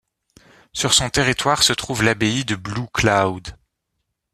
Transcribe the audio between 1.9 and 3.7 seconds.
l'Abbaye de Blue Cloud.